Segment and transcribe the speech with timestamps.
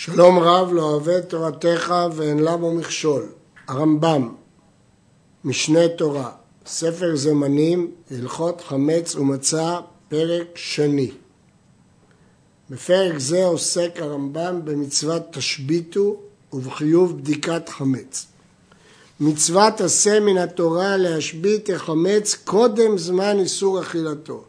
[0.00, 3.26] שלום רב לא אוהב תורתך ואין לה בו מכשול.
[3.68, 4.34] הרמב"ם,
[5.44, 6.30] משנה תורה,
[6.66, 11.10] ספר זמנים, הלכות חמץ ומצה, פרק שני.
[12.70, 16.16] בפרק זה עוסק הרמב"ם במצוות תשביתו
[16.52, 18.26] ובחיוב בדיקת חמץ.
[19.20, 24.44] מצוות עשה מן התורה להשבית החמץ קודם זמן איסור אכילתו,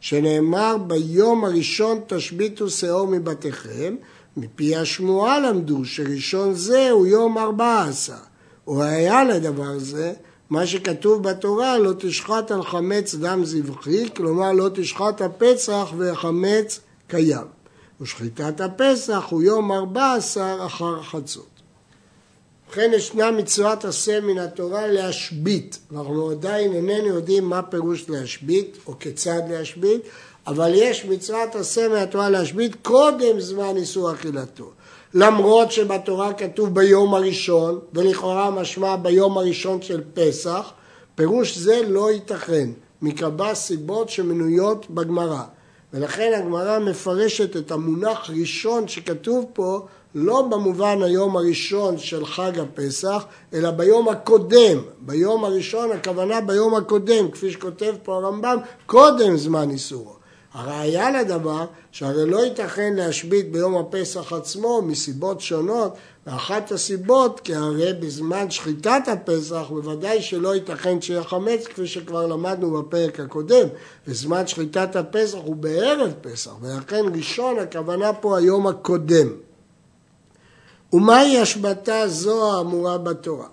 [0.00, 3.94] שנאמר ביום הראשון תשביתו שאור מבתיכם
[4.36, 8.14] מפי השמועה למדו שראשון זה הוא יום ארבע עשר.
[8.68, 10.12] והיה לדבר זה
[10.50, 17.46] מה שכתוב בתורה לא תשחט על חמץ דם זבחי, כלומר לא תשחט הפסח והחמץ קיים.
[18.00, 21.54] ושחיטת הפסח הוא יום ארבע עשר אחר חצות.
[22.68, 28.98] ובכן ישנה מצוות עשה מן התורה להשבית, ואנחנו עדיין איננו יודעים מה פירוש להשבית או
[28.98, 30.02] כיצד להשבית,
[30.46, 34.70] אבל יש מצוות עשה מהתורה להשבית קודם זמן איסור אכילתו.
[35.14, 40.72] למרות שבתורה כתוב ביום הראשון, ולכאורה משמע ביום הראשון של פסח,
[41.14, 42.70] פירוש זה לא ייתכן,
[43.02, 45.42] מכמה סיבות שמנויות בגמרא.
[45.94, 53.24] ולכן הגמרא מפרשת את המונח ראשון שכתוב פה לא במובן היום הראשון של חג הפסח,
[53.52, 54.78] אלא ביום הקודם.
[55.00, 60.23] ביום הראשון הכוונה ביום הקודם, כפי שכותב פה הרמב"ם, קודם זמן איסורו.
[60.54, 65.94] הראיה לדבר שהרי לא ייתכן להשבית ביום הפסח עצמו מסיבות שונות
[66.26, 72.82] ואחת הסיבות כי הרי בזמן שחיטת הפסח בוודאי שלא ייתכן שיהיה חמץ כפי שכבר למדנו
[72.82, 73.68] בפרק הקודם
[74.06, 79.28] וזמן שחיטת הפסח הוא בערב פסח ולכן ראשון הכוונה פה היום הקודם
[80.92, 83.46] ומהי השבתה זו האמורה בתורה?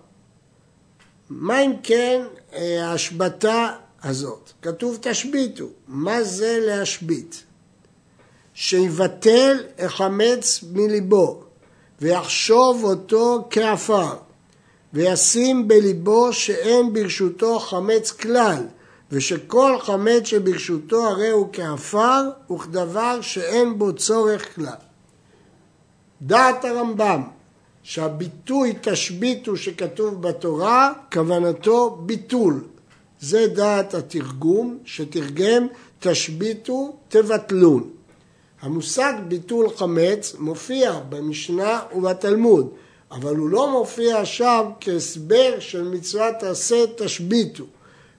[1.30, 2.22] מה אם כן
[2.54, 3.70] אה, ההשבתה
[4.04, 4.52] הזאת.
[4.62, 5.66] כתוב תשביתו.
[5.88, 7.44] מה זה להשבית?
[8.54, 11.44] שיבטל החמץ מליבו
[12.02, 14.16] ויחשוב אותו כעפר
[14.94, 18.64] וישים בליבו שאין ברשותו חמץ כלל
[19.12, 24.82] ושכל חמץ שברשותו הרי הוא כעפר וכדבר שאין בו צורך כלל.
[26.22, 27.22] דעת הרמב"ם
[27.84, 32.64] שהביטוי תשביתו שכתוב בתורה כוונתו ביטול
[33.22, 35.68] זה דעת התרגום שתרגם
[36.00, 37.90] תשביתו תבטלון.
[38.62, 42.70] המושג ביטול חמץ מופיע במשנה ובתלמוד,
[43.12, 47.64] אבל הוא לא מופיע שם כהסבר של מצוות עשה תשביתו.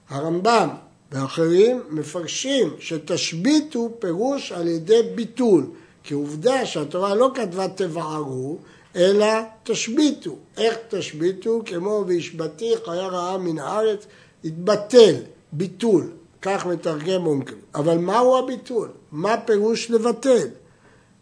[0.09, 0.69] הרמב"ם
[1.13, 5.67] ואחרים מפרשים שתשביתו פירוש על ידי ביטול,
[6.05, 8.59] כי עובדה שהתורה לא כתבה תבערו,
[8.97, 9.27] אלא
[9.63, 10.37] תשביתו.
[10.57, 11.63] איך תשביתו?
[11.67, 14.07] כמו והשבתי חיה רעה מן הארץ
[14.45, 15.15] התבטל,
[15.53, 16.11] ביטול,
[16.43, 17.55] כך מתרגם אונקל.
[17.75, 18.89] אבל מהו הביטול?
[19.13, 20.49] מה פירוש לבטל?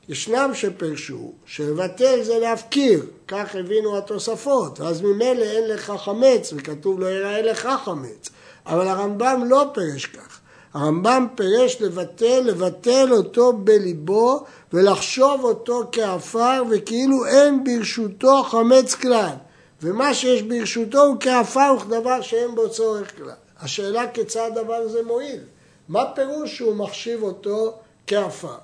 [0.09, 7.07] ישנם שפרשו שלבטל זה להפקיר, כך הבינו התוספות, אז ממילא אין לך חמץ, וכתוב לא
[7.07, 8.29] יראה לך חמץ.
[8.67, 10.41] אבל הרמב"ם לא פירש כך.
[10.75, 19.35] הרמב"ם פירש לבטל, לבטל אותו בליבו ולחשוב אותו כעפר וכאילו אין ברשותו חמץ כלל.
[19.83, 23.31] ומה שיש ברשותו הוא כעפר וכדבר שאין בו צורך כלל.
[23.61, 25.41] השאלה כיצד דבר זה מועיל.
[25.89, 28.59] מה פירוש שהוא מחשיב אותו כעפר?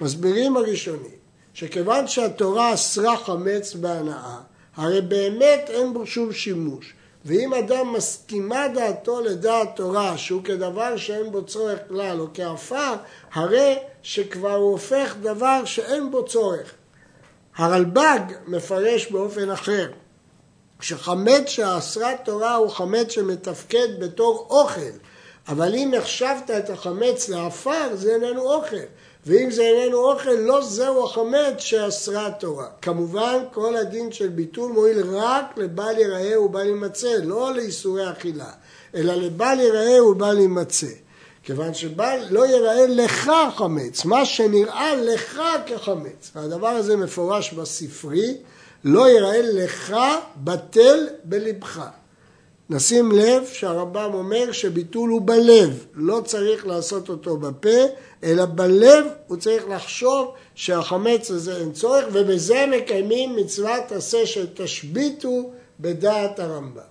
[0.00, 1.18] מסבירים הראשונים
[1.54, 4.36] שכיוון שהתורה אסרה חמץ בהנאה,
[4.76, 6.94] הרי באמת אין בו שום שימוש.
[7.24, 12.94] ואם אדם מסכימה דעתו לדעת תורה שהוא כדבר שאין בו צורך כלל או כעפר,
[13.32, 16.74] הרי שכבר הוא הופך דבר שאין בו צורך.
[17.56, 19.90] הרלב"ג מפרש באופן אחר.
[20.80, 24.98] שחמץ שאסרת תורה הוא חמץ שמתפקד בתור אוכל,
[25.48, 28.76] אבל אם החשבת את החמץ לעפר זה איננו אוכל,
[29.26, 32.66] ואם זה איננו אוכל לא זהו החמץ שאסרה תורה.
[32.82, 38.50] כמובן כל הדין של ביטול מועיל רק לבל ייראה ובל יימצא, לא לאיסורי אכילה,
[38.94, 40.86] אלא לבל ייראה ובל יימצא.
[41.42, 46.30] כיוון שבל לא ייראה לך חמץ, מה שנראה לך כחמץ.
[46.34, 48.36] והדבר הזה מפורש בספרי,
[48.84, 49.96] לא יראה לך
[50.44, 51.88] בטל בלבך.
[52.70, 57.78] נשים לב שהרמב"ם אומר שביטול הוא בלב, לא צריך לעשות אותו בפה,
[58.24, 65.50] אלא בלב הוא צריך לחשוב שהחמץ הזה אין צורך, ובזה מקיימים מצוות עשה של תשביתו
[65.80, 66.82] בדעת הרמב"ם.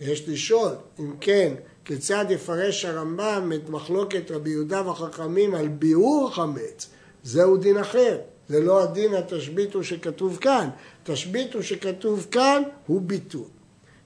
[0.00, 6.86] ויש לשאול, אם כן, כיצד יפרש הרמב"ם את מחלוקת רבי יהודה וחכמים על ביאור חמץ?
[7.22, 8.18] זהו דין אחר.
[8.48, 10.68] זה לא הדין התשביטו שכתוב כאן.
[11.04, 13.44] תשביטו שכתוב כאן הוא ביטול.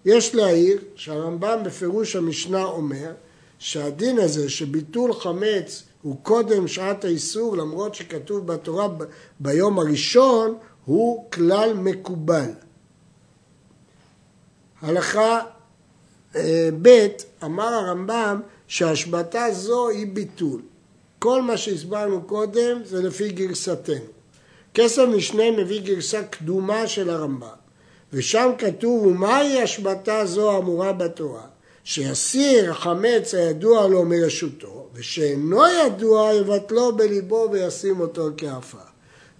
[0.04, 3.12] יש להעיר שהרמב"ם בפירוש המשנה אומר
[3.58, 8.88] שהדין הזה שביטול חמץ הוא קודם שעת האיסור למרות שכתוב בתורה
[9.40, 10.54] ביום הראשון
[10.84, 12.50] הוא כלל מקובל.
[14.82, 15.40] הלכה
[16.36, 17.06] אה, ב'
[17.44, 20.60] אמר הרמב"ם שהשבתה זו היא ביטול.
[21.18, 24.19] כל מה שהסברנו קודם זה לפי גרסתנו.
[24.74, 27.48] כסף משנה מביא גרסה קדומה של הרמב"ם,
[28.12, 31.42] ושם כתוב, ומהי השבתה זו האמורה בתורה?
[31.84, 38.78] שיסיר החמץ הידוע לו מרשותו, ושאינו ידוע יבטלו בליבו וישים אותו כעפר.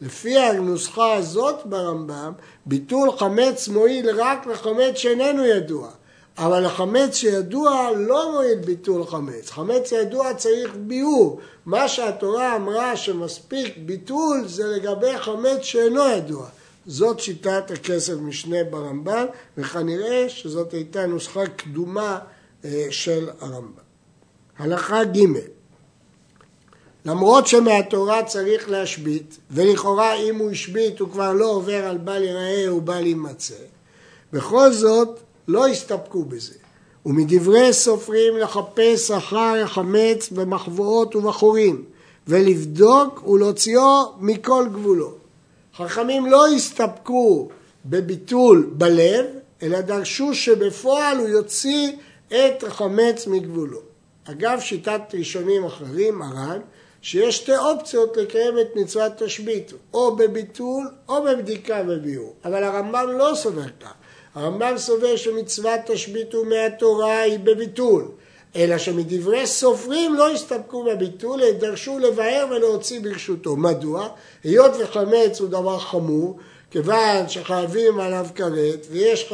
[0.00, 2.32] לפי הנוסחה הזאת ברמב"ם,
[2.66, 5.90] ביטול חמץ מועיל רק לחמץ שאיננו ידוע.
[6.38, 9.50] אבל החמץ שידוע לא מועיל ביטול חמץ.
[9.50, 11.40] חמץ ידוע צריך ביאור.
[11.66, 16.46] מה שהתורה אמרה שמספיק ביטול זה לגבי חמץ שאינו ידוע.
[16.86, 19.26] זאת שיטת הכסף משנה ברמב"ם,
[19.58, 22.18] וכנראה שזאת הייתה נוסחה קדומה
[22.64, 23.82] אה, של הרמב"ם.
[24.58, 25.20] הלכה ג'
[27.04, 32.74] למרות שמהתורה צריך להשבית, ולכאורה אם הוא השבית הוא כבר לא עובר על בל ייראה
[32.74, 33.54] ובל יימצא,
[34.32, 35.20] בכל זאת
[35.50, 36.54] לא הסתפקו בזה.
[37.06, 41.84] ומדברי סופרים לחפש אחר החמץ במחבואות ובחורים,
[42.28, 45.14] ולבדוק ולהוציאו מכל גבולו.
[45.76, 47.48] חכמים לא הסתפקו
[47.86, 49.26] בביטול בלב,
[49.62, 51.92] אלא דרשו שבפועל הוא יוציא
[52.28, 53.80] את החמץ מגבולו.
[54.24, 56.60] אגב, שיטת ראשונים אחרים, מרן,
[57.02, 62.34] שיש שתי אופציות לקיים את מצוות תשבית, או בביטול או בבדיקה וביאור.
[62.44, 63.99] אבל הרמב"ם לא סובר כך.
[64.34, 68.08] הרמב"ם סובר שמצוות תשביתו מהתורה היא בביטול,
[68.56, 73.56] אלא שמדברי סופרים לא הסתפקו בביטול, אלא דרשו לבאר ולהוציא ברשותו.
[73.56, 74.08] מדוע?
[74.44, 76.38] היות וחמץ הוא דבר חמור,
[76.70, 79.32] כיוון שחייבים עליו כרת ויש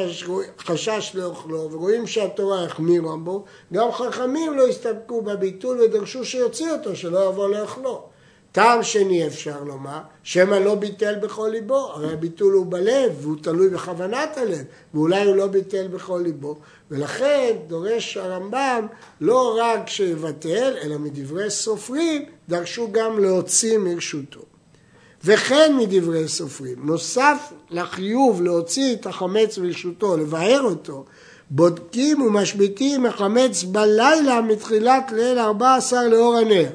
[0.58, 7.28] חשש לאוכלו ורואים שהתורה החמירה בו, גם חכמים לא הסתפקו בביטול ודרשו שיוציא אותו, שלא
[7.28, 8.15] יבוא לאוכלו.
[8.56, 13.68] טעם שני אפשר לומר, שמא לא ביטל בכל ליבו, הרי הביטול הוא בלב והוא תלוי
[13.68, 14.64] בכוונת הלב,
[14.94, 16.56] ואולי הוא לא ביטל בכל ליבו,
[16.90, 18.86] ולכן דורש הרמב"ם
[19.20, 24.40] לא רק שיבטל, אלא מדברי סופרים דרשו גם להוציא מרשותו.
[25.24, 31.04] וכן מדברי סופרים, נוסף לחיוב להוציא את החמץ מרשותו, לבאר אותו,
[31.50, 36.68] בודקים ומשביתים החמץ בלילה מתחילת ליל 14 לאור הנר.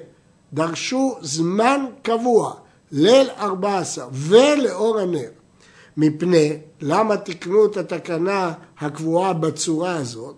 [0.53, 2.53] דרשו זמן קבוע,
[2.91, 5.29] ליל 14 ולאור הנר.
[5.97, 10.35] מפני, למה תקנו את התקנה הקבועה בצורה הזאת?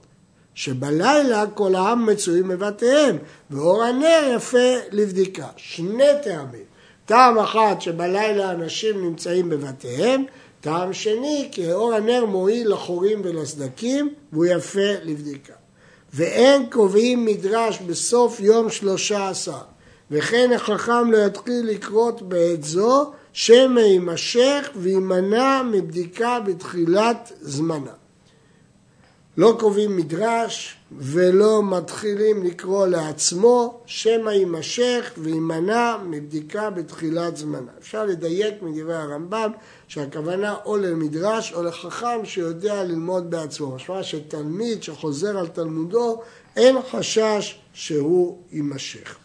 [0.56, 3.18] שבלילה כל העם מצויים בבתיהם,
[3.52, 5.48] ואור הנר יפה לבדיקה.
[5.58, 6.64] שני טעמים.
[7.06, 10.24] טעם אחד שבלילה אנשים נמצאים בבתיהם,
[10.62, 15.54] טעם שני כי אור הנר מועיל לחורים ולסדקים והוא יפה לבדיקה.
[16.14, 19.73] ואין קובעים מדרש בסוף יום שלושה עשר.
[20.12, 27.92] וכן החכם לא יתחיל לקרות בעת זו, שמא יימשך ויימנע מבדיקה בתחילת זמנה.
[29.38, 37.72] לא קובעים מדרש ולא מתחילים לקרוא לעצמו, שמא יימשך ויימנע מבדיקה בתחילת זמנה.
[37.80, 39.52] אפשר לדייק מדברי הרמב"ם
[39.88, 43.76] שהכוונה או למדרש או לחכם שיודע ללמוד בעצמו.
[43.76, 46.22] משמע שתלמיד שחוזר על תלמודו
[46.56, 49.23] אין חשש שהוא יימשך.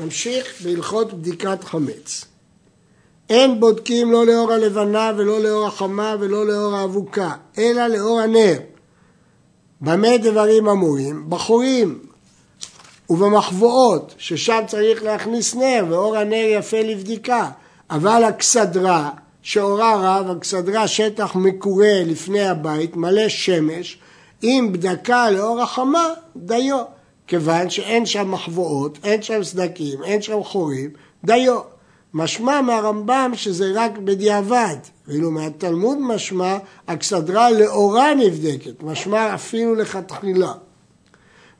[0.00, 2.24] נמשיך בהלכות בדיקת חמץ.
[3.30, 8.58] אין בודקים לא לאור הלבנה ולא לאור החמה ולא לאור האבוקה, אלא לאור הנר.
[9.80, 11.30] במה דברים אמורים?
[11.30, 11.98] בחורים
[13.10, 17.50] ובמחבואות, ששם צריך להכניס נר, ואור הנר יפה לבדיקה.
[17.90, 19.10] אבל הכסדרה,
[19.42, 23.98] שאורה רב, הכסדרה שטח מקורה לפני הבית, מלא שמש,
[24.42, 26.97] עם בדקה לאור החמה, דיו.
[27.28, 30.90] כיוון שאין שם מחבואות, אין שם סדקים, אין שם חורים,
[31.24, 31.60] דיו.
[32.14, 40.52] משמע מהרמב"ם שזה רק בדיעבד, ואילו מהתלמוד משמע אכסדרה לאורה נבדקת, משמע אפילו לכתחילה.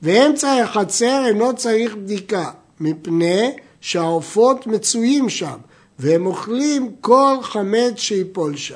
[0.02, 5.56] ואמצע החצר אינו צריך בדיקה, מפני שהעופות מצויים שם,
[5.98, 8.74] והם אוכלים כל חמץ שיפול שם.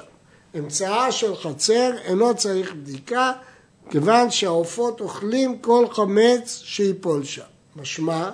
[0.58, 3.32] אמצעה של חצר אינו צריך בדיקה,
[3.90, 7.42] כיוון שהעופות אוכלים כל חמץ שיפול שם.
[7.76, 8.30] משמע,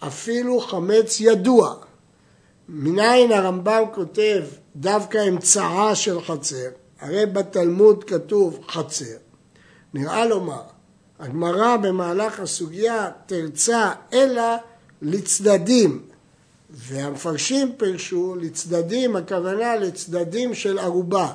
[0.00, 1.74] אפילו חמץ ידוע.
[2.68, 4.42] מניין הרמב"ם כותב
[4.76, 6.68] דווקא אמצעה של חצר?
[7.00, 9.16] הרי בתלמוד כתוב חצר.
[9.94, 10.62] נראה לומר,
[11.20, 14.42] הגמרא במהלך הסוגיה תרצה אלא
[15.02, 16.02] לצדדים,
[16.70, 21.32] והמפרשים פירשו לצדדים, הכוונה לצדדים של ערובה.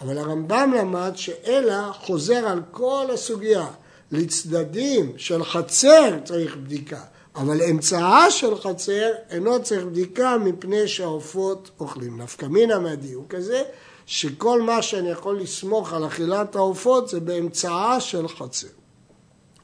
[0.00, 3.66] אבל הרמב"ם למד שאלא חוזר על כל הסוגיה.
[4.12, 7.00] לצדדים של חצר צריך בדיקה,
[7.36, 12.22] אבל אמצעה של חצר אינו צריך בדיקה מפני שהעופות אוכלים.
[12.22, 13.62] נפקא מינה מהדיוק הזה,
[14.06, 18.66] שכל מה שאני יכול לסמוך על אכילת העופות זה באמצעה של חצר.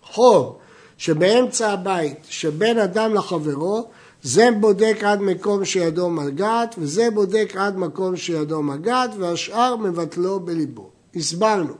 [0.02, 0.58] חור
[0.98, 3.90] שבאמצע הבית שבין אדם לחברו,
[4.22, 10.90] זה בודק עד מקום שידו מגעת, וזה בודק עד מקום שידו מגעת, והשאר מבטלו בליבו.
[11.16, 11.74] הסברנו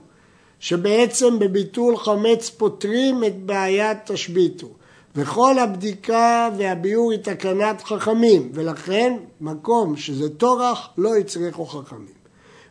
[0.59, 4.67] שבעצם בביטול חמץ פותרים את בעיית תשביתו.
[5.15, 12.23] וכל הבדיקה והביאור היא תקנת חכמים, ולכן מקום שזה טורח לא הצריכו חכמים.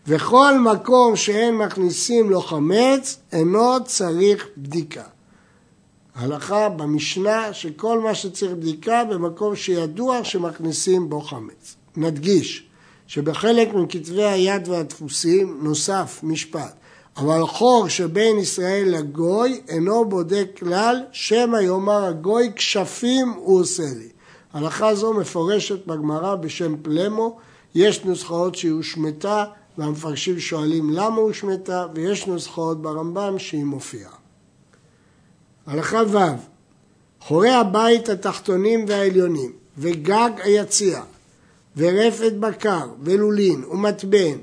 [0.07, 5.05] וכל מקום שאין מכניסים לו חמץ אינו צריך בדיקה.
[6.14, 11.76] הלכה במשנה שכל מה שצריך בדיקה במקום שידוע שמכניסים בו חמץ.
[11.97, 12.66] נדגיש
[13.07, 16.75] שבחלק מכתבי היד והדפוסים נוסף משפט
[17.16, 24.09] אבל חור שבין ישראל לגוי אינו בודק כלל, שמא יאמר הגוי כשפים הוא עושה לי.
[24.52, 27.38] הלכה זו מפורשת בגמרא בשם פלמו,
[27.75, 29.45] יש נוסחאות שהיא הושמטה
[29.78, 34.22] והמפרשים שואלים למה הושמטה, ויש נוסחאות ברמב"ם שהיא מופיעה.
[35.66, 36.19] הלכה ו'
[37.21, 41.02] חורי הבית התחתונים והעליונים וגג היציע
[41.76, 44.38] ורפת בקר ולולין ומתבן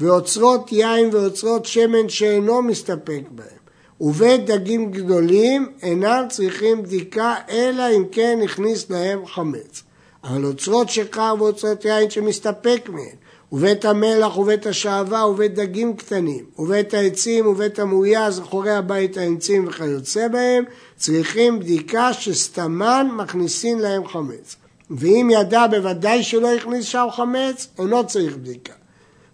[0.00, 3.56] ואוצרות יין ואוצרות שמן שאינו מסתפק בהם
[4.00, 9.82] ובית דגים גדולים אינם צריכים בדיקה אלא אם כן הכניס להם חמץ.
[10.24, 13.16] אבל אוצרות שחר ואוצרות יין שמסתפק מהם
[13.52, 20.28] ובית המלח ובית השעווה ובית דגים קטנים ובית העצים ובית המאויז אחורי הבית העצים וכיוצא
[20.28, 20.64] בהם
[20.96, 24.56] צריכים בדיקה שסתמן מכניסים להם חמץ.
[24.90, 28.72] ואם ידע בוודאי שלא הכניס שם חמץ אינו צריך בדיקה.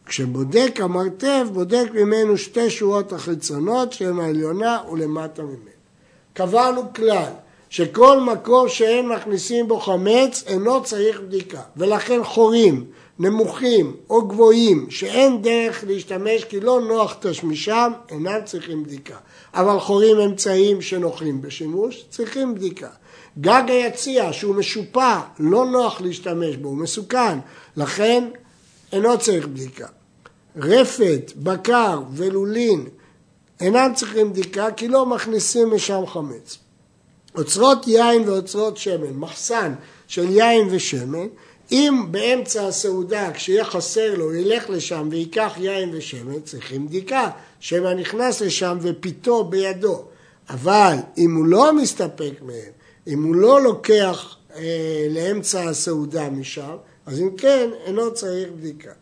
[0.06, 5.56] כשבודק המרתף, בודק ממנו שתי שורות החיצונות שהן העליונה ולמטה ממנו.
[6.32, 7.30] קבענו כלל
[7.70, 11.60] שכל מקום שאין מכניסים בו חמץ אינו צריך בדיקה.
[11.76, 12.84] ולכן חורים,
[13.22, 19.16] נמוכים או גבוהים שאין דרך להשתמש כי לא נוח תשמישם אינם צריכים בדיקה.
[19.54, 22.88] אבל חורים אמצעיים שנוחים בשימוש צריכים בדיקה.
[23.40, 27.38] גג היציע שהוא משופע לא נוח להשתמש בו הוא מסוכן
[27.76, 28.28] לכן
[28.92, 29.86] אינו צריך בדיקה.
[30.56, 32.86] רפת, בקר ולולין
[33.60, 36.58] אינם צריכים בדיקה כי לא מכניסים משם חמץ.
[37.34, 39.74] אוצרות יין ואוצרות שמן, מחסן
[40.08, 41.26] של יין ושמן,
[41.72, 48.40] אם באמצע הסעודה כשיהיה חסר לו ילך לשם וייקח יין ושמן, צריכים בדיקה, שמא נכנס
[48.40, 50.04] לשם ופיתו בידו.
[50.50, 52.72] אבל אם הוא לא מסתפק מהם,
[53.06, 56.76] אם הוא לא לוקח אה, לאמצע הסעודה משם,
[57.06, 58.92] אז אם כן, אינו צריך בדיקה.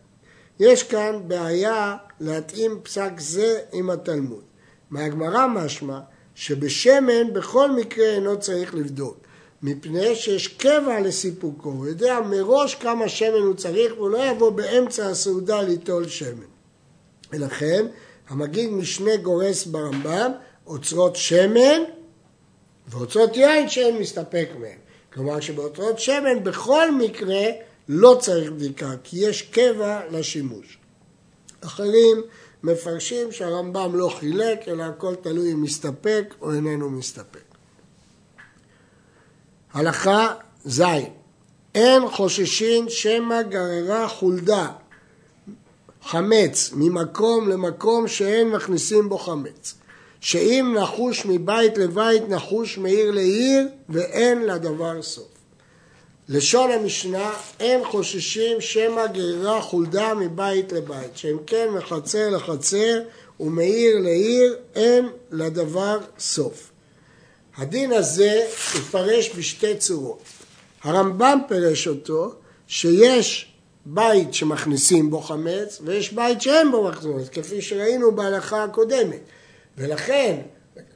[0.59, 4.41] יש כאן בעיה להתאים פסק זה עם התלמוד.
[4.89, 5.99] מהגמרא משמע
[6.35, 9.17] שבשמן בכל מקרה אינו צריך לבדוק,
[9.63, 15.07] מפני שיש קבע לסיפוקו, הוא יודע מראש כמה שמן הוא צריך והוא לא יבוא באמצע
[15.07, 16.51] הסעודה ליטול שמן.
[17.31, 17.85] ולכן
[18.29, 20.31] המגיד משנה גורס ברמב"ם
[20.67, 21.81] אוצרות שמן
[22.87, 24.77] ואוצרות יין שאין מסתפק מהם.
[25.13, 27.43] כלומר שבאוצרות שמן בכל מקרה
[27.89, 30.77] לא צריך בדיקה, כי יש קבע לשימוש.
[31.61, 32.21] אחרים
[32.63, 37.50] מפרשים שהרמב"ם לא חילק, אלא הכל תלוי אם מסתפק או איננו מסתפק.
[39.73, 40.33] הלכה
[40.65, 40.83] ז'
[41.75, 44.67] אין חוששין שמא גררה חולדה
[46.03, 49.73] חמץ ממקום למקום שאין מכניסים בו חמץ.
[50.21, 55.27] שאם נחוש מבית לבית נחוש מעיר לעיר ואין לדבר סוף.
[56.29, 63.01] לשון המשנה, אין חוששים שמא גרירה חולדה מבית לבית, שאם כן מחצר לחצר
[63.39, 66.70] ומעיר לעיר, אין לדבר סוף.
[67.57, 70.23] הדין הזה יפרש בשתי צורות.
[70.83, 72.33] הרמב"ם פירש אותו
[72.67, 73.51] שיש
[73.85, 79.19] בית שמכניסים בו חמץ ויש בית שאין בו חמץ, כפי שראינו בהלכה הקודמת.
[79.77, 80.35] ולכן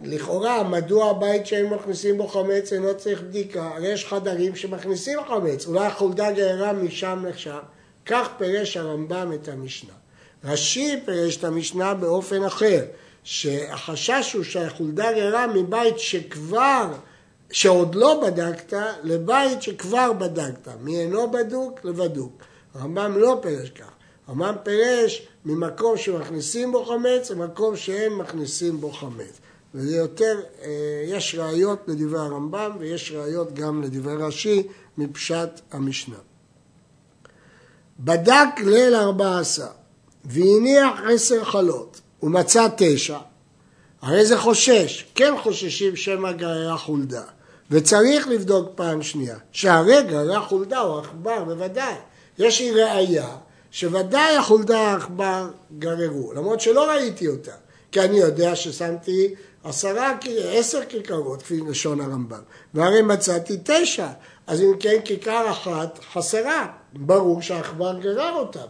[0.02, 3.72] לכאורה, מדוע הבית שהם מכניסים בו חמץ אינו צריך בדיקה?
[3.76, 7.60] הרי יש חדרים שמכניסים חמץ, אולי החולדה גררה משם לשם.
[8.06, 9.94] כך פירש הרמב"ם את המשנה.
[10.44, 12.86] רש"י פירש את המשנה באופן אחר,
[13.26, 16.94] שהחשש הוא שהחולדה גררה מבית שכבר,
[17.52, 20.68] שעוד לא בדקת, לבית שכבר בדקת.
[20.82, 21.80] מי אינו בדוק?
[21.84, 22.44] לבדוק.
[22.74, 23.90] הרמב"ם לא פירש כך.
[24.28, 29.40] הרמב"ם פירש ממקום שמכניסים בו חמץ למקום שאין מכניסים בו חמץ.
[29.74, 34.68] וזה יותר, אה, יש ראיות לדברי הרמב"ם ויש ראיות גם לדברי רש"י
[34.98, 36.18] מפשט המשנה.
[38.00, 39.68] בדק ליל ארבע עשר
[40.26, 43.18] והניח עשר חלות ומצא תשע,
[44.02, 47.24] הרי זה חושש, כן חוששים שמא גררה חולדה.
[47.72, 51.94] וצריך לבדוק פעם שנייה, שהרגע גרר חולדה או עכבר, בוודאי.
[52.38, 53.28] יש לי ראייה
[53.72, 57.52] שוודאי החולדה העכבר גררו, למרות שלא ראיתי אותה,
[57.92, 60.14] כי אני יודע ששמתי עשרה,
[60.52, 62.42] עשר כיכרות, כפי לשון הרמב"ם,
[62.74, 64.08] והרי מצאתי תשע,
[64.48, 68.62] אז אם כן כיכר אחת חסרה, ברור שהעכבר גרר אותה.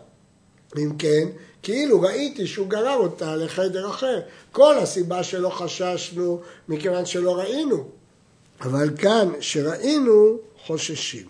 [0.78, 1.28] אם כן,
[1.66, 4.20] כאילו ראיתי שהוא גרר אותה לחדר אחר.
[4.52, 7.88] כל הסיבה שלא חששנו, מכיוון שלא ראינו.
[8.62, 11.26] אבל כאן, שראינו, חוששים.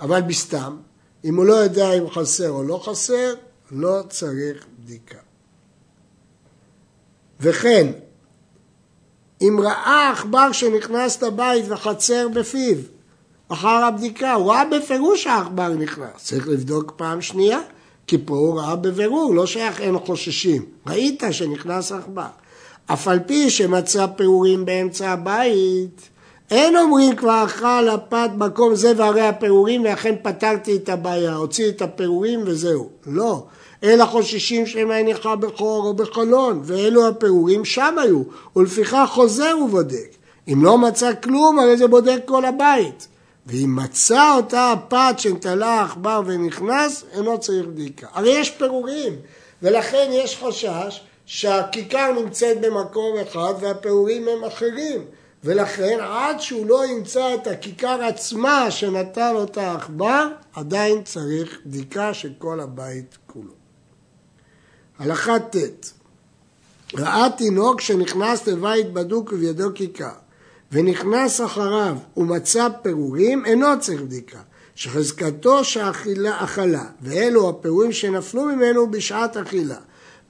[0.00, 0.76] אבל בסתם,
[1.24, 3.34] אם הוא לא יודע אם חסר או לא חסר,
[3.70, 5.18] לא צריך בדיקה.
[7.40, 7.92] וכן,
[9.40, 12.76] אם ראה עכבר שנכנס לבית וחצר בפיו,
[13.48, 17.60] אחר הבדיקה, הוא ראה בפירוש העכבר נכנס, צריך לבדוק פעם שנייה,
[18.06, 22.26] כי פה הוא ראה בבירור, לא שייך אין חוששים, ראית שנכנס עכבר.
[22.86, 26.08] אף על פי שמצא פירורים באמצע הבית,
[26.50, 31.82] אין אומרים כבר אכל הפת מקום זה והרי הפירורים ואכן פתרתי את הבעיה, הוציא את
[31.82, 32.88] הפירורים וזהו.
[33.06, 33.44] לא.
[33.84, 38.22] אלא חוששים שמא הניחה בחור או בחלון, ואלו הפירורים שם היו,
[38.56, 40.16] ולפיכך חוזר ובודק.
[40.48, 43.08] אם לא מצא כלום, הרי זה בודק כל הבית.
[43.46, 48.06] ואם מצא אותה הפת שנטלה עכבר ונכנס, אינו צריך בדיקה.
[48.12, 49.12] הרי יש פירורים,
[49.62, 55.04] ולכן יש חשש שהכיכר נמצאת במקום אחד והפירורים הם אחרים.
[55.44, 62.32] ולכן עד שהוא לא ימצא את הכיכר עצמה שנטל אותה עכבר, עדיין צריך בדיקה של
[62.38, 63.52] כל הבית כולו.
[64.98, 65.56] הלכה ט'
[66.94, 70.23] ראה תינוק שנכנס לבית בדוק ובידו כיכר
[70.74, 74.38] ונכנס אחריו ומצא פירורים, אינו צריך בדיקה.
[74.74, 79.76] שחזקתו שאכלה אכלה, ואלו הפירורים שנפלו ממנו בשעת אכילה.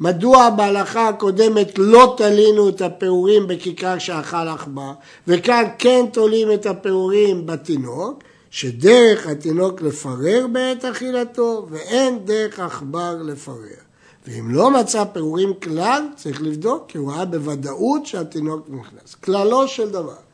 [0.01, 4.93] מדוע בהלכה הקודמת לא תלינו את הפירורים בכיכר שאכל עכבר,
[5.29, 13.85] וכאן כן תולים את הפירורים בתינוק, שדרך התינוק לפרר בעת אכילתו, ואין דרך עכבר לפרר.
[14.27, 19.15] ואם לא מצא פירורים כלל, צריך לבדוק, כי הוא ראה בוודאות שהתינוק נכנס.
[19.15, 20.25] כללו של דבר.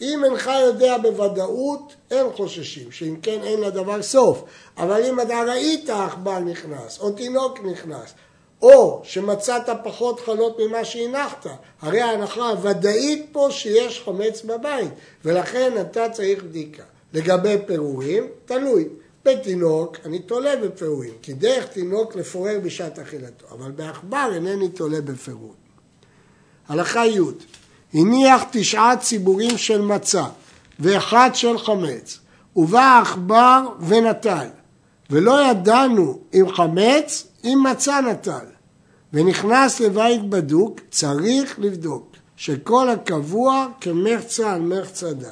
[0.00, 4.44] אם אינך יודע בוודאות, אין חוששים, שאם כן אין לדבר סוף.
[4.76, 8.14] אבל אם אתה ראית עכבר נכנס, או תינוק נכנס,
[8.62, 11.46] או שמצאת פחות חלות ממה שהנחת,
[11.80, 14.90] הרי ההנחה הוודאית פה שיש חמץ בבית,
[15.24, 16.82] ולכן אתה צריך בדיקה.
[17.12, 18.88] לגבי פירורים, תלוי.
[19.26, 25.66] בתינוק אני תולה בפירורים, כי דרך תינוק לפורר בשעת אכילתו, אבל בעכבר אינני תולה בפירורים.
[26.68, 27.20] הלכה י'
[27.96, 30.24] הניח תשעה ציבורים של מצה
[30.80, 32.18] ואחד של חמץ,
[32.56, 34.46] ובא העכבר ונטל,
[35.10, 38.46] ולא ידענו אם חמץ, אם מצה נטל,
[39.12, 45.28] ונכנס לבית בדוק, צריך לבדוק שכל הקבוע כמחצה על מחצה דן.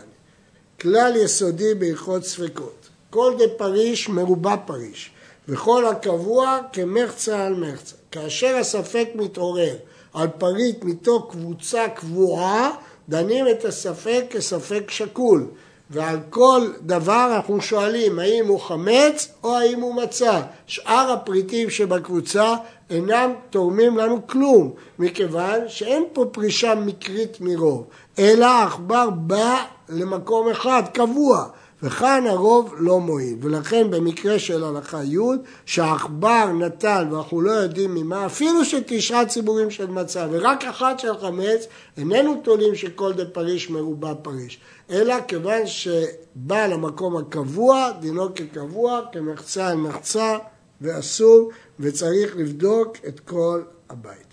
[0.81, 2.89] כלל יסודי בהלכות ספקות.
[3.11, 5.11] כל דה פריש מרובע פריש,
[5.49, 7.97] וכל הקבוע כמחצה על מחצה.
[8.11, 9.77] כאשר הספק מתעורר
[10.15, 12.71] על פריט מתוך קבוצה קבועה,
[13.09, 15.47] דנים את הספק כספק שקול.
[15.91, 20.43] ועל כל דבר אנחנו שואלים האם הוא חמץ או האם הוא מצה.
[20.67, 22.55] שאר הפריטים שבקבוצה
[22.91, 27.87] אינם תורמים לנו כלום, מכיוון שאין פה פרישה מקרית מרוב,
[28.19, 31.49] אלא העכבר בא למקום אחד, קבוע.
[31.83, 35.19] וכאן הרוב לא מועיל, ולכן במקרה של הלכה י'
[35.67, 41.67] שהעכבר נטל ואנחנו לא יודעים ממה, אפילו שתשעה ציבורים של מצה ורק אחת של חמץ,
[41.97, 44.59] איננו תולים שכל דה פריש מרובע פריש,
[44.91, 50.39] אלא כיוון שבא למקום הקבוע, דינו כקבוע, כמחצה על מחצה
[50.81, 54.27] ואסור, וצריך לבדוק את כל הבית.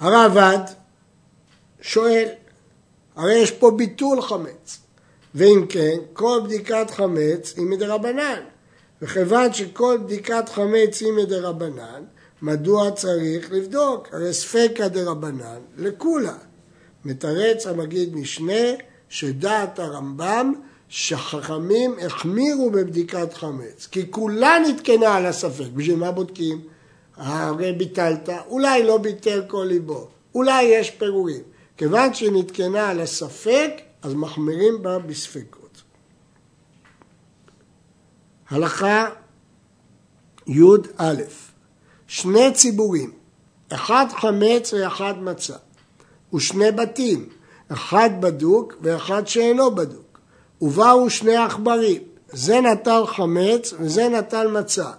[0.00, 0.64] הרעב"ד
[1.80, 2.28] שואל,
[3.16, 4.78] הרי יש פה ביטול חמץ.
[5.34, 8.40] ואם כן, כל בדיקת חמץ היא מדרבנן.
[9.02, 12.02] וכיוון שכל בדיקת חמץ היא מדרבנן,
[12.42, 14.08] מדוע צריך לבדוק?
[14.12, 16.36] הרי ספקא דרבנן לכולה.
[17.04, 18.62] מתרץ המגיד משנה
[19.08, 20.52] שדעת הרמב"ם
[20.88, 25.66] שחכמים החמירו בבדיקת חמץ, כי כולה נתקנה על הספק.
[25.74, 26.60] בשביל מה בודקים?
[27.16, 31.42] הרי ביטלת, אולי לא ביטל כל ליבו, אולי יש פירורים.
[31.76, 33.70] כיוון שנתקנה על הספק,
[34.02, 35.82] אז מחמירים בה בספקות.
[38.50, 39.08] הלכה
[40.46, 41.14] י"א
[42.06, 43.12] שני ציבורים,
[43.68, 45.56] אחד חמץ ואחד מצה,
[46.34, 47.28] ושני בתים,
[47.68, 50.20] אחד בדוק ואחד שאינו בדוק,
[50.60, 54.90] ובאו שני עכברים, זה נטל חמץ וזה נטל מצה,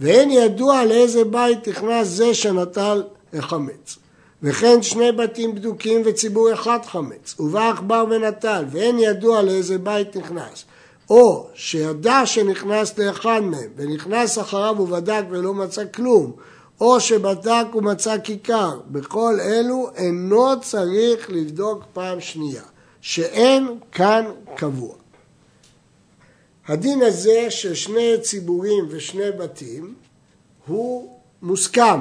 [0.00, 3.02] ואין ידוע לאיזה בית נכנס זה שנטל
[3.38, 3.96] חמץ.
[4.42, 10.64] וכן שני בתים בדוקים וציבור אחד חמץ, ובא עכבר ונטל, ואין ידוע לאיזה בית נכנס,
[11.10, 16.32] או שידע שנכנס לאחד מהם, ונכנס אחריו ובדק ולא מצא כלום,
[16.80, 22.62] או שבדק ומצא כיכר, בכל אלו אינו צריך לבדוק פעם שנייה,
[23.00, 24.24] שאין כאן
[24.56, 24.94] קבוע.
[26.68, 29.94] הדין הזה של שני ציבורים ושני בתים
[30.66, 32.00] הוא מוסכם,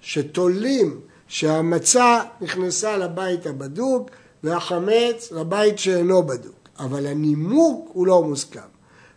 [0.00, 4.10] שתולים שהמצה נכנסה לבית הבדוק
[4.44, 8.60] והחמץ לבית שאינו בדוק, אבל הנימוק הוא לא מוסכם.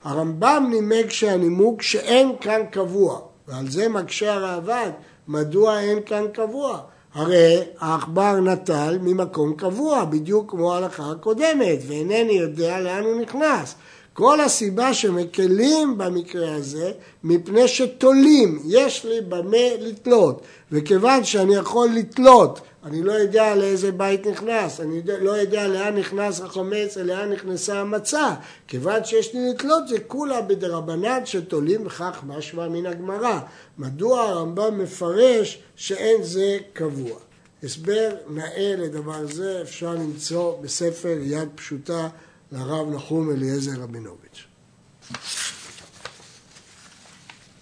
[0.04, 4.92] הרמב"ם נימק שהנימוק שאין כאן קבוע, ועל זה מקשה הראב"ד,
[5.28, 6.80] מדוע אין כאן קבוע?
[7.14, 13.76] הרי העכבר נטל ממקום קבוע, בדיוק כמו ההלכה הקודמת, ואינני יודע לאן הוא נכנס.
[14.14, 16.92] כל הסיבה שמקלים במקרה הזה,
[17.24, 24.28] מפני שתולים, יש לי במה לתלות, וכיוון שאני יכול לתלות, אני לא יודע לאיזה בית
[24.28, 28.34] נכנס, אני לא יודע לאן נכנס החמץ ולאן נכנסה המצה,
[28.68, 33.40] כיוון שיש לי לתלות זה כולה בדרבנן שתולים וכך משמע מן הגמרא.
[33.78, 37.20] מדוע הרמב"ם מפרש שאין זה קבוע?
[37.64, 42.08] הסבר נאה לדבר זה אפשר למצוא בספר יד פשוטה
[42.54, 44.44] לרב נחום אליעזר רבינוביץ'.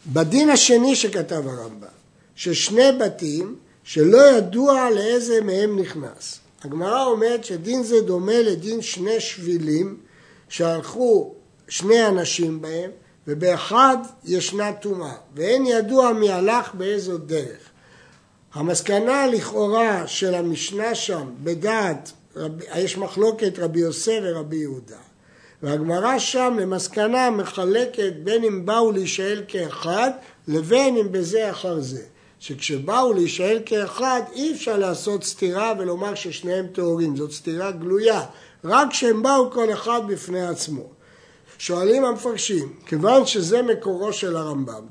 [0.08, 1.88] בדין השני שכתב הרמב"ם,
[2.36, 6.40] ששני בתים שלא ידוע לאיזה מהם נכנס.
[6.64, 9.98] הגמרא אומרת שדין זה דומה לדין שני שבילים
[10.50, 11.34] שהלכו
[11.68, 12.92] שני אנשים בהם
[13.28, 17.70] ובאחד ישנה טומאה ואין ידוע מי הלך באיזו דרך.
[18.54, 24.98] המסקנה לכאורה של המשנה שם בדעת רב, יש מחלוקת רבי יוסף ורבי יהודה.
[25.64, 30.12] והגמרא שם למסקנה מחלקת בין אם באו להישאל כאחד
[30.48, 32.04] לבין אם בזה אחר זה.
[32.40, 38.26] שכשבאו להישאל כאחד אי אפשר לעשות סתירה ולומר ששניהם טהורים, זאת סתירה גלויה,
[38.64, 40.90] רק כשהם באו כל אחד בפני עצמו.
[41.58, 44.86] שואלים המפרשים, כיוון שזה מקורו של הרמב"ם,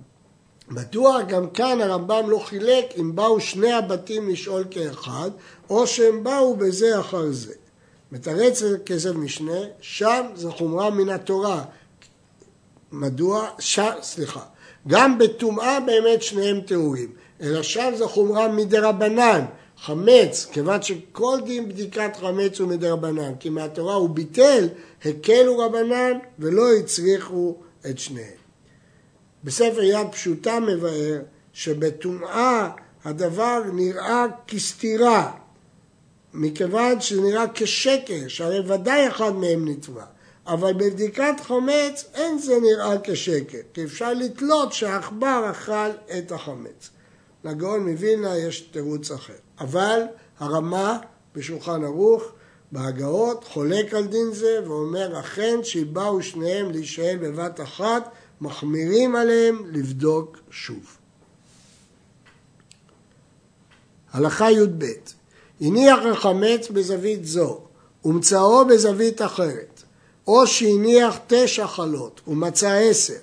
[0.71, 5.31] מדוע גם כאן הרמב"ם לא חילק אם באו שני הבתים לשאול כאחד,
[5.71, 7.53] או שהם באו בזה אחר זה.
[8.13, 11.65] מתרץ כסף משנה, שם זה חומרה מן התורה.
[12.93, 13.49] מדוע?
[13.59, 13.81] ש...
[14.03, 14.41] סליחה.
[14.89, 19.45] גם בטומאה באמת שניהם טהורים, אלא שם זה חומרה מדרבנן.
[19.79, 24.69] חמץ, כיוון שכל דין בדיקת חמץ הוא מדרבנן, כי מהתורה הוא ביטל,
[25.05, 27.57] הקלו רבנן ולא הצריכו
[27.91, 28.40] את שניהם.
[29.45, 31.23] בספר יד פשוטה מבאר
[31.53, 32.71] שבטומאה
[33.05, 35.33] הדבר נראה כסתירה,
[36.35, 40.05] מכיוון שזה נראה כשקר, שהרי ודאי אחד מהם נתבע.
[40.47, 46.91] אבל בבדיקת חמץ אין זה נראה כשקר, כי אפשר לתלות שהעכבר אכל את החמץ.
[47.45, 49.33] לגאון מווילנה יש תירוץ אחר.
[49.61, 50.03] אבל
[50.39, 50.99] הרמה
[51.35, 52.23] בשולחן ערוך,
[52.73, 60.37] בהגאות, חולק על דין זה ואומר אכן שבאו שניהם להישאל בבת אחת מחמירים עליהם לבדוק
[60.51, 60.97] שוב.
[64.13, 64.85] הלכה י"ב
[65.61, 67.61] הניח החמץ בזווית זו
[68.05, 69.83] ומצאו בזווית אחרת,
[70.27, 73.19] או שהניח תשע חלות ומצא עשר,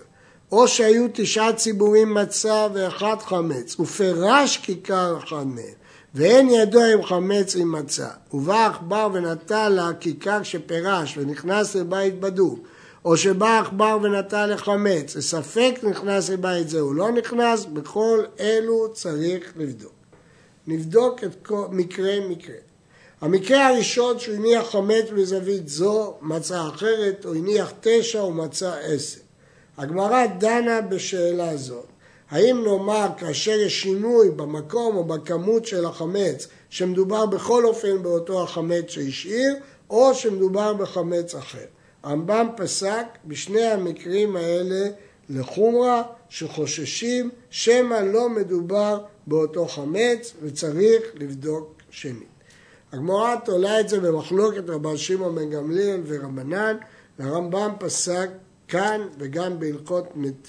[0.51, 5.73] או שהיו תשעה ציבורים מצה ואחד חמץ, ופרש כיכר אחד מהם,
[6.15, 12.59] ואין ידוע אם חמץ עם מצה, ובא עכבר ונטל לכיכר שפרש ונכנס לבית בדוק,
[13.05, 19.53] או שבא עכבר ונטל לחמץ, וספק נכנס לבית זה, הוא לא נכנס, בכל אלו צריך
[19.57, 19.93] לבדוק.
[20.67, 22.55] נבדוק את כל, מקרה מקרה.
[23.21, 29.19] המקרה הראשון שהוא הניח חמץ בזווית זו, מצא אחרת, או הניח תשע ומצא עשר.
[29.77, 31.85] הגמרא דנה בשאלה זאת.
[32.29, 38.89] האם נאמר כאשר יש שינוי במקום או בכמות של החמץ, שמדובר בכל אופן באותו החמץ
[38.89, 39.55] שהשאיר,
[39.89, 41.65] או שמדובר בחמץ אחר.
[42.03, 44.89] הרמב"ם פסק בשני המקרים האלה
[45.29, 52.27] לחומרה שחוששים שמא לא מדובר באותו חמץ וצריך לבדוק שנית.
[52.91, 56.77] הגמרא תולה את זה במחלוקת רבן שמעון בן גמליאל ורבנן
[57.19, 58.29] והרמב"ם פסק
[58.67, 60.07] כאן וגם בהלכות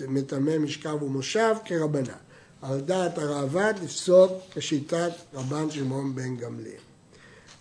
[0.09, 2.13] מטמא משכב ומושב כרבנן.
[2.63, 6.81] על דעת הראב"ד לפסוק כשיטת רבן שמעון בן גמליאל.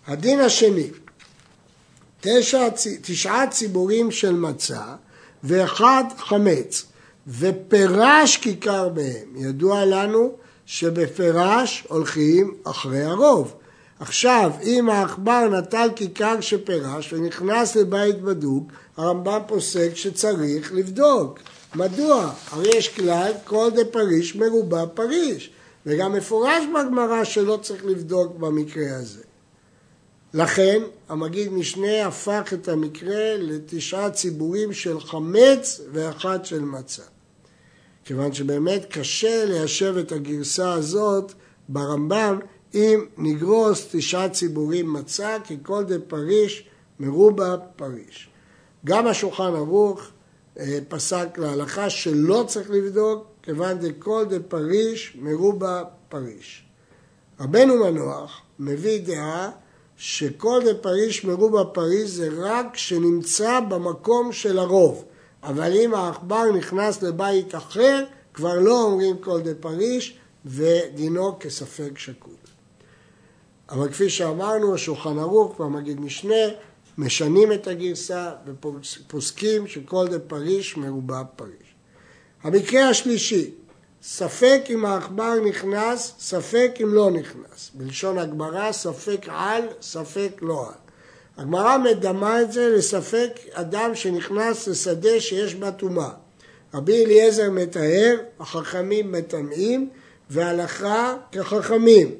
[0.06, 0.90] הדין השני
[2.20, 2.68] תשע,
[3.02, 4.82] תשעה ציבורים של מצה
[5.44, 6.84] ואחד חמץ,
[7.28, 9.36] ופרש כיכר בהם.
[9.36, 10.32] ידוע לנו
[10.66, 13.54] שבפרש הולכים אחרי הרוב.
[14.00, 21.38] עכשיו, אם העכבר נטל כיכר שפרש ונכנס לבית בדוק, הרמב"ם פוסק שצריך לבדוק.
[21.74, 22.32] מדוע?
[22.50, 25.50] הרי יש כלל כל דה פריש מרובע פריש.
[25.86, 29.27] וגם מפורש בגמרא שלא צריך לבדוק במקרה הזה.
[30.34, 37.02] לכן המגיד משנה הפך את המקרה לתשעה ציבורים של חמץ ואחת של מצה.
[38.04, 41.32] כיוון שבאמת קשה ליישב את הגרסה הזאת
[41.68, 42.38] ברמב"ם
[42.74, 46.68] אם נגרוס תשעה ציבורים מצה, כי כל דה פריש
[47.00, 48.28] מרובה פריש.
[48.84, 50.10] גם השולחן ערוך
[50.58, 56.64] אה, פסק להלכה שלא צריך לבדוק, כיוון דכל דה פריש מרובה פריש.
[57.40, 59.50] רבנו מנוח מביא דעה
[59.98, 65.04] שכל דה פריש מרובה פריש זה רק שנמצא במקום של הרוב.
[65.42, 72.32] אבל אם העכבר נכנס לבית אחר, כבר לא אומרים כל דה פריש, ודינו כספק שקול.
[73.70, 76.44] אבל כפי שאמרנו, השולחן ערוך והמגיד משנה
[76.98, 81.74] משנים את הגרסה ופוסקים שכל דה פריש מרובע פריש.
[82.42, 83.50] המקרה השלישי,
[84.10, 87.70] ספק אם העכבר נכנס, ספק אם לא נכנס.
[87.74, 90.74] בלשון הגמרא, ספק על, ספק לא על.
[91.36, 96.10] הגמרא מדמה את זה לספק אדם שנכנס לשדה שיש בה טומאה.
[96.74, 99.88] רבי אליעזר מתאר, החכמים מטמאים,
[100.30, 102.14] והלכה כחכמים.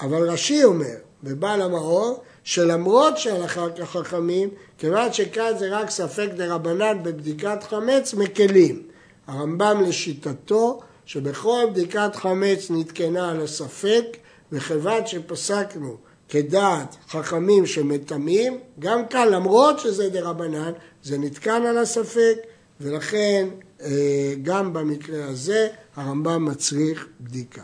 [0.00, 7.02] אבל רש"י אומר, בבעל המאור, שלמרות שהלכה כחכמים, כיוון שכאן זה רק ספק דה רבנן
[7.02, 8.82] בבדיקת חמץ, מקלים.
[9.26, 14.04] הרמב"ם לשיטתו, שבכל בדיקת חמץ נתקנה על הספק,
[14.52, 15.96] וכיוון שפסקנו
[16.28, 22.36] כדעת חכמים שמטמאים, גם כאן למרות שזה דה רבנן, זה נתקן על הספק,
[22.80, 23.48] ולכן
[23.80, 27.62] אה, גם במקרה הזה הרמב"ם מצריך בדיקה.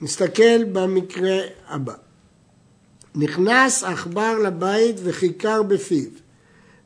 [0.00, 1.94] נסתכל במקרה הבא.
[3.14, 6.10] נכנס עכבר לבית וכיכר בפיו,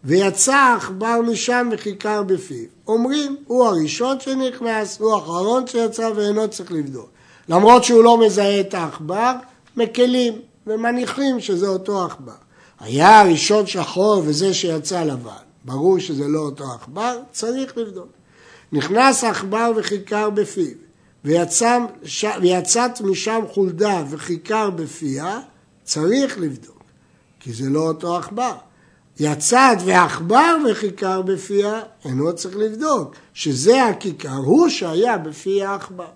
[0.06, 2.64] ויצא עכבר משם וכיכר בפיו.
[2.88, 7.08] אומרים, הוא הראשון שנכנס, הוא האחרון שיצא ואינו צריך לבדוק.
[7.48, 9.32] למרות שהוא לא מזהה את העכבר,
[9.76, 12.32] מקלים ומניחים שזה אותו עכבר.
[12.80, 15.30] היה הראשון שחור וזה שיצא לבן,
[15.64, 18.08] ברור שזה לא אותו עכבר, צריך לבדוק.
[18.72, 20.74] נכנס עכבר וכיכר בפיו,
[21.24, 21.78] ויצא,
[22.42, 25.40] ויצאת משם חולדה וכיכר בפיה,
[25.84, 26.82] צריך לבדוק,
[27.40, 28.52] כי זה לא אותו עכבר.
[29.20, 36.08] יצאת ועכבר וכיכר בפיה, אינו צריך לבדוק, שזה הכיכר, הוא שהיה בפי העכבר.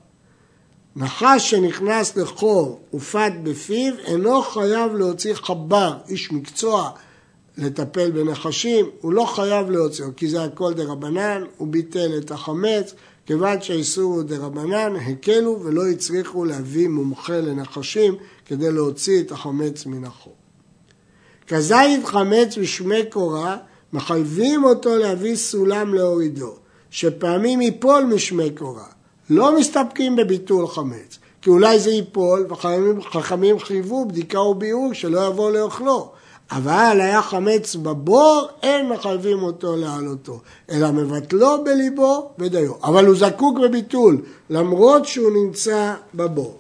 [0.96, 6.90] נחש שנכנס לחור ופת בפיו, אינו חייב להוציא חבר, איש מקצוע,
[7.58, 12.94] לטפל בנחשים, הוא לא חייב להוציא, כי זה הכל דה רבנן, הוא ביטל את החמץ,
[13.26, 19.86] כיוון שהאיסור הוא דה רבנן, הקלו ולא הצליחו להביא מומחה לנחשים כדי להוציא את החמץ
[19.86, 20.39] מן החור.
[21.50, 23.56] כזית חמץ ושמי קורה,
[23.92, 26.54] מחייבים אותו להביא סולם להורידו,
[26.90, 28.84] שפעמים ייפול משמי קורה.
[29.30, 36.10] לא מסתפקים בביטול חמץ, כי אולי זה ייפול, וחכמים חייבו בדיקה וביאור שלא יבוא לאוכלו.
[36.50, 42.72] אבל היה חמץ בבור, אין מחייבים אותו להעלותו, אלא מבטלו בליבו ודיו.
[42.84, 46.59] אבל הוא זקוק בביטול, למרות שהוא נמצא בבור.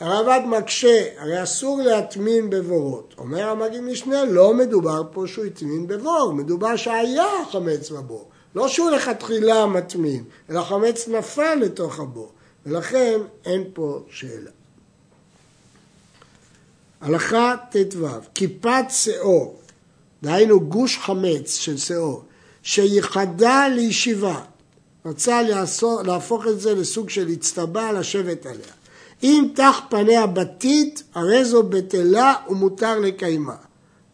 [0.00, 3.14] הרב"ד מקשה, הרי אסור להטמין בבורות.
[3.18, 8.28] אומר המגיד משנה, לא מדובר פה שהוא הטמין בבור, מדובר שהיה חמץ בבור.
[8.54, 12.32] לא שהוא לכתחילה מטמין, אלא חמץ נפל לתוך הבור,
[12.66, 14.50] ולכן אין פה שאלה.
[17.00, 19.60] הלכה ט"ו, כיפת שאור,
[20.22, 22.22] דהיינו גוש חמץ של שאור,
[22.62, 24.40] שייחדה לישיבה,
[25.06, 25.40] רצה
[26.04, 28.75] להפוך את זה לסוג של אצטבה לשבת עליה.
[29.22, 33.56] אם תח פניה בתית, הרי זו בטלה ומותר לקיימה.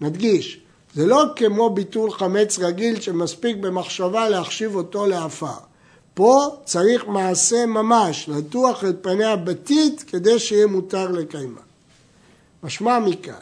[0.01, 0.61] נדגיש,
[0.95, 5.47] זה לא כמו ביטול חמץ רגיל שמספיק במחשבה להחשיב אותו לעפר.
[6.15, 11.61] פה צריך מעשה ממש, לטוח את פניה בתית כדי שיהיה מותר לקיימה.
[12.63, 13.35] משמע מכאן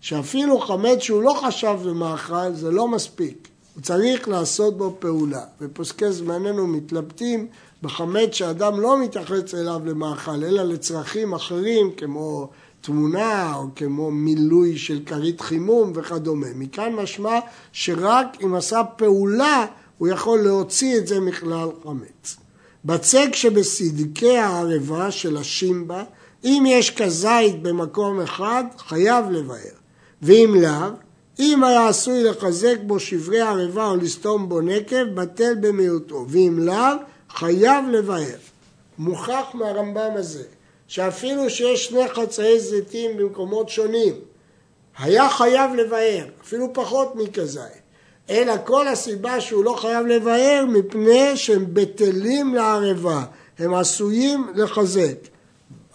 [0.00, 5.44] שאפילו חמץ שהוא לא חשב במאכל זה לא מספיק, הוא צריך לעשות בו פעולה.
[5.60, 7.46] ופוסקי זמננו מתלבטים
[7.82, 12.48] בחמץ שאדם לא מתייחס אליו למאכל אלא לצרכים אחרים כמו
[12.80, 16.46] תמונה או כמו מילוי של כרית חימום וכדומה.
[16.54, 17.38] מכאן משמע
[17.72, 19.66] שרק אם עשה פעולה
[19.98, 22.36] הוא יכול להוציא את זה מכלל חמץ.
[22.84, 26.04] בצק שבסדקי הערבה של השימבה,
[26.44, 29.76] אם יש כזית במקום אחד, חייב לבאר,
[30.22, 30.88] ואם לאו,
[31.38, 36.96] אם היה עשוי לחזק בו שברי ערבה או לסתום בו נקב, בטל במיעוטו, ואם לאו,
[37.36, 38.36] חייב לבאר.
[38.98, 40.44] מוכח מהרמב"ם הזה
[40.88, 44.14] שאפילו שיש שני חצאי זיתים במקומות שונים,
[44.98, 47.86] היה חייב לבאר, אפילו פחות מכזית.
[48.30, 53.24] אלא כל הסיבה שהוא לא חייב לבאר מפני שהם בטלים לערבה,
[53.58, 55.16] הם עשויים לחזק.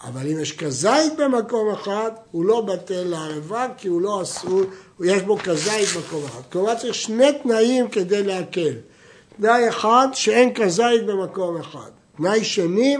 [0.04, 4.62] אבל אם יש כזית במקום אחד, הוא לא בטל לערבה כי הוא לא אסור,
[5.00, 6.40] יש בו כזית במקום אחד.
[6.52, 8.72] כלומר צריך שני תנאים כדי להקל.
[9.36, 11.90] תנאי אחד, שאין כזית במקום אחד.
[12.16, 12.96] תנאי שני,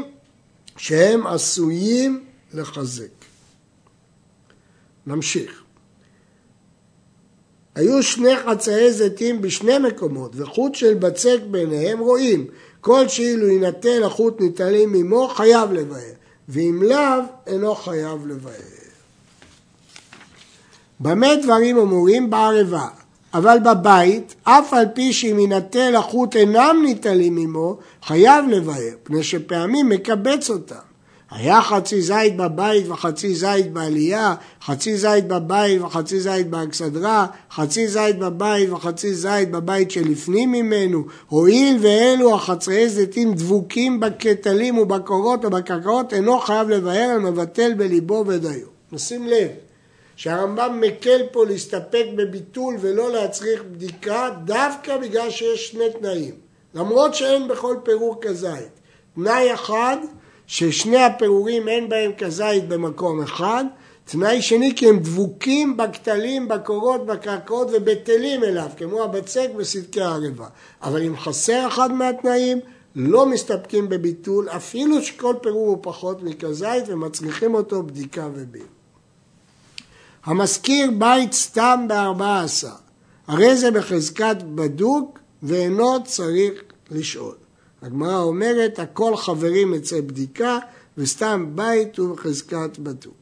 [0.76, 3.06] שהם עשויים לחזק.
[5.06, 5.62] נמשיך.
[7.74, 12.46] היו שני חצאי זיתים בשני מקומות, וחוט של בצק ביניהם רואים.
[12.80, 16.12] כל שאילו יינטל החוט ניטלים עמו, חייב לבאר,
[16.48, 18.52] ואם לאו, אינו חייב לבאר.
[21.00, 22.30] במה דברים אמורים?
[22.30, 22.88] בערבה.
[23.34, 29.88] אבל בבית, אף על פי שאם יינטל החוט אינם ניטלים עמו, חייב לבאר, פני שפעמים
[29.88, 30.74] מקבץ אותם.
[31.30, 38.18] היה חצי זית בבית וחצי זית בעלייה, חצי זית בבית וחצי זית באכסדרה, חצי זית
[38.18, 46.38] בבית וחצי זית בבית שלפנים ממנו, הואיל ואלו החצאי זיתים דבוקים בקטלים ובקורות ובקרקעות, אינו
[46.38, 48.66] חייב לבאר, אלא מבטל בליבו ודיו.
[48.92, 49.48] נשים לב,
[50.16, 56.34] שהרמב"ם מקל פה להסתפק בביטול ולא להצריך בדיקה דווקא בגלל שיש שני תנאים,
[56.74, 58.80] למרות שאין בכל פירור כזית.
[59.14, 59.96] תנאי אחד,
[60.46, 63.64] ששני הפירורים אין בהם כזית במקום אחד,
[64.04, 70.46] תנאי שני כי הם דבוקים בכתלים, בקורות, בקרקעות ובטלים אליו, כמו הבצק וסדקי הערבה.
[70.82, 72.60] אבל אם חסר אחד מהתנאים,
[72.96, 78.71] לא מסתפקים בביטול, אפילו שכל פירור הוא פחות מכזית ומצריכים אותו בדיקה וביל.
[80.24, 82.74] המשכיר בית סתם בארבע עשר,
[83.26, 86.52] הרי זה בחזקת בדוק ואינו צריך
[86.90, 87.34] לשאול.
[87.82, 90.58] הגמרא אומרת, הכל חברים אצל בדיקה
[90.98, 93.14] וסתם בית הוא בחזקת בדוק.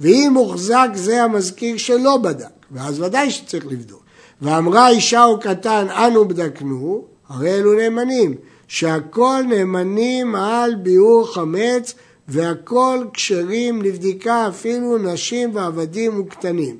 [0.00, 4.02] ואם מוחזק זה המזכיר שלא בדק, ואז ודאי שצריך לבדוק.
[4.42, 8.34] ואמרה אישה או קטן, אנו בדקנו, הרי אלו נאמנים,
[8.68, 11.94] שהכל נאמנים על ביאור חמץ
[12.28, 16.76] והכל כשרים לבדיקה אפילו נשים ועבדים וקטנים.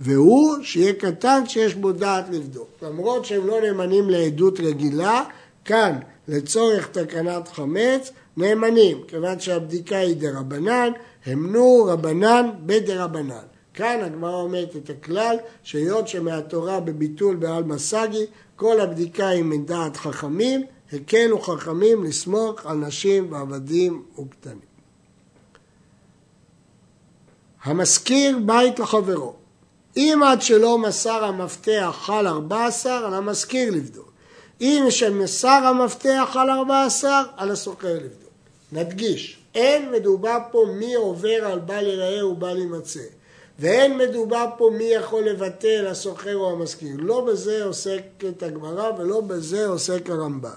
[0.00, 2.68] והוא שיהיה קטן כשיש בו דעת לבדוק.
[2.82, 5.24] למרות שהם לא נאמנים לעדות רגילה,
[5.64, 10.92] כאן לצורך תקנת חמץ נאמנים, כיוון שהבדיקה היא דרבנן,
[11.26, 13.46] המנו רבנן בדרבנן.
[13.74, 20.62] כאן הגמרא אומרת את הכלל, שהיות שמהתורה בביטול בעל מסגי, כל הבדיקה היא מדעת חכמים,
[20.92, 24.67] הקלו חכמים לסמוך על נשים ועבדים וקטנים.
[27.68, 29.32] המשכיר בית לחברו.
[29.96, 34.12] אם עד שלא מסר המפתח חל ארבע עשר, על המשכיר לבדוק.
[34.60, 38.32] אם שמסר המפתח ארבע עשר, על הסוחר לבדוק.
[38.72, 43.00] נדגיש, אין מדובר פה מי עובר על בל ייראה ובל יימצא.
[43.58, 46.96] ואין מדובר פה מי יכול לבטל, הסוחר או המשכיר.
[46.98, 50.50] לא בזה עוסקת הגמרא ולא בזה עוסק הרמב"ם.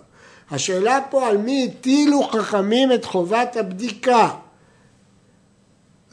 [0.51, 4.29] השאלה פה על מי הטילו חכמים את חובת הבדיקה.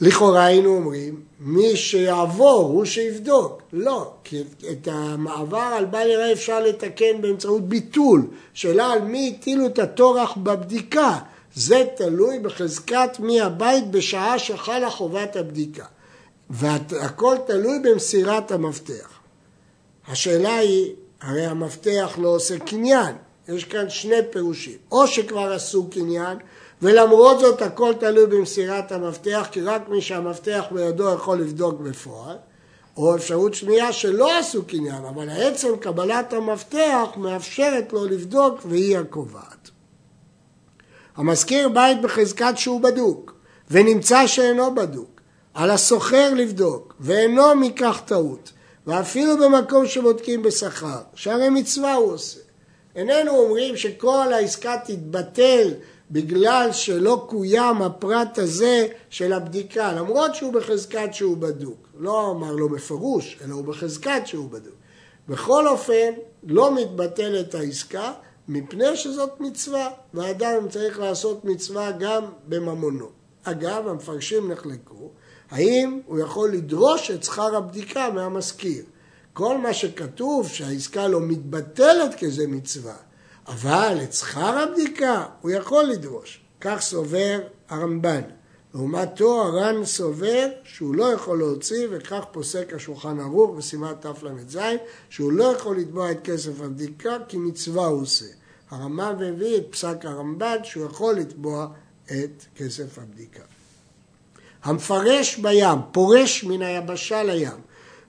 [0.00, 3.62] לכאורה היינו אומרים, מי שיעבור הוא שיבדוק.
[3.72, 8.26] לא, כי את המעבר על בל יראה אפשר לתקן באמצעות ביטול.
[8.54, 11.18] שאלה על מי הטילו את הטורח בבדיקה.
[11.54, 15.84] זה תלוי בחזקת מי הבית בשעה שחלה חובת הבדיקה.
[16.50, 19.18] והכל תלוי במסירת המפתח.
[20.08, 23.16] השאלה היא, הרי המפתח לא עושה קניין,
[23.48, 24.76] יש כאן שני פירושים.
[24.92, 26.38] או שכבר עשו קניין,
[26.82, 32.36] ולמרות זאת הכל תלוי במסירת המפתח, כי רק מי שהמפתח בידו יכול לבדוק בפועל,
[32.96, 39.70] או אפשרות שנייה שלא עשו קניין, אבל עצם קבלת המפתח מאפשרת לו לבדוק והיא הקובעת.
[41.16, 43.34] המזכיר בית בחזקת שהוא בדוק,
[43.70, 45.20] ונמצא שאינו בדוק,
[45.54, 48.52] על הסוחר לבדוק, ואינו מכך טעות,
[48.86, 52.40] ואפילו במקום שבודקים בשכר, שהרי מצווה הוא עושה.
[52.96, 55.68] איננו אומרים שכל העסקה תתבטל
[56.10, 61.88] בגלל שלא קוים הפרט הזה של הבדיקה, למרות שהוא בחזקת שהוא בדוק.
[61.98, 64.74] לא אמר לו בפירוש, אלא הוא בחזקת שהוא בדוק.
[65.28, 68.12] בכל אופן, לא מתבטלת העסקה,
[68.48, 73.08] מפני שזאת מצווה, ואדם צריך לעשות מצווה גם בממונו.
[73.42, 75.10] אגב, המפרשים נחלקו,
[75.50, 78.84] האם הוא יכול לדרוש את שכר הבדיקה מהמשכיר.
[79.32, 82.96] כל מה שכתוב שהעסקה לא מתבטלת כזה מצווה,
[83.48, 86.40] אבל את שכר הבדיקה הוא יכול לדרוש.
[86.60, 87.38] כך סובר
[87.68, 88.20] הרמב"ן.
[88.74, 94.58] לעומתו הר"ן סובר שהוא לא יכול להוציא וכך פוסק השולחן ערוך בסימן תל"ז
[95.10, 98.26] שהוא לא יכול לתבוע את כסף הבדיקה כי מצווה הוא עושה.
[98.70, 101.66] הרמב"ן מביא את פסק הרמב"ן שהוא יכול לתבוע
[102.06, 103.42] את כסף הבדיקה.
[104.64, 107.60] המפרש בים, פורש מן היבשה לים,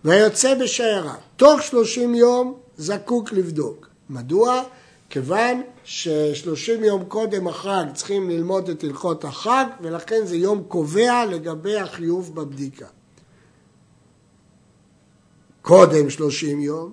[0.04, 3.90] והיוצא בשיירה, תוך שלושים יום זקוק לבדוק.
[4.10, 4.64] מדוע?
[5.10, 11.78] כיוון ששלושים יום קודם החג צריכים ללמוד את הלכות החג ולכן זה יום קובע לגבי
[11.78, 12.86] החיוב בבדיקה.
[15.62, 16.92] קודם שלושים יום,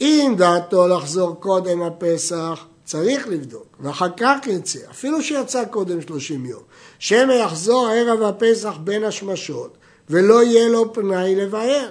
[0.00, 6.62] אם דעתו לחזור קודם הפסח, צריך לבדוק, ואחר כך יצא, אפילו שיצא קודם שלושים יום,
[6.98, 9.76] שמא יחזור ערב הפסח בין השמשות,
[10.10, 11.88] ולא יהיה לו פנאי לבאר.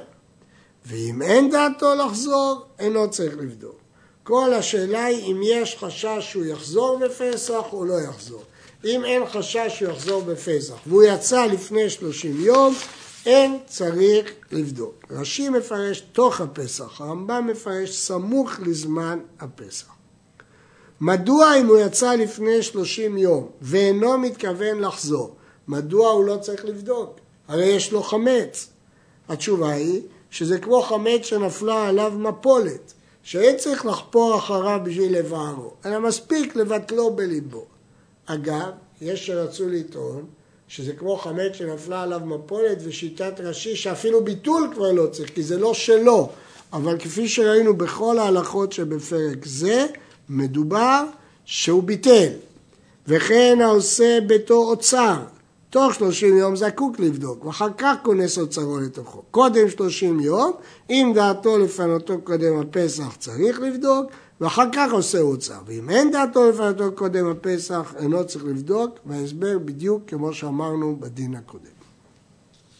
[0.86, 3.87] ואם אין דעתו לחזור, אינו צריך לבדוק.
[4.28, 8.44] כל השאלה היא אם יש חשש שהוא יחזור בפסח או לא יחזור.
[8.86, 12.74] אם אין חשש שהוא יחזור בפסח והוא יצא לפני שלושים יום,
[13.26, 15.06] אין צריך לבדוק.
[15.12, 19.88] רש"י מפרש תוך הפסח, הרמב"ם מפרש סמוך לזמן הפסח.
[21.02, 25.36] מדוע אם הוא יצא לפני שלושים יום ואינו מתכוון לחזור,
[25.68, 27.20] מדוע הוא לא צריך לבדוק?
[27.48, 28.68] הרי יש לו חמץ.
[29.30, 30.02] התשובה היא
[30.32, 32.94] שזה כמו חמץ שנפלה עליו מפולת,
[33.28, 37.66] שאין צריך לחפור אחריו בשביל לבערו, אלא מספיק לבטלו בליבו.
[38.26, 38.70] אגב,
[39.02, 40.26] יש שרצו לטעון
[40.68, 45.58] שזה כמו חמץ שנפלה עליו מפולת ושיטת רש"י שאפילו ביטול כבר לא צריך, כי זה
[45.58, 46.30] לא שלו.
[46.74, 49.86] אבל כפי שראינו בכל ההלכות שבפרק זה,
[50.30, 51.04] מדובר
[51.46, 52.30] שהוא ביטל.
[53.08, 55.16] וכן העושה ביתו אוצר,
[55.70, 59.22] תוך שלושים יום זקוק לבדוק, ואחר כך כונס אוצרו לתוכו.
[59.32, 60.52] קודם שלושים יום,
[60.90, 64.12] אם דעתו לפנותו קודם הפסח צריך לבדוק,
[64.42, 65.60] ואחר כך עושה אוצר.
[65.66, 71.77] ואם אין דעתו לפנותו קודם הפסח, אינו צריך לבדוק, וההסבר בדיוק כמו שאמרנו בדין הקודם.